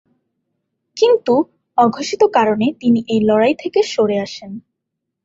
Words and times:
কিন্তু 0.97 1.33
অঘোষিত 1.77 2.21
কারণে 2.33 2.67
তিনি 2.79 2.99
এই 3.07 3.21
লড়াই 3.23 3.53
থেকে 3.55 3.79
সরে 3.83 4.17
আসেন। 4.19 4.51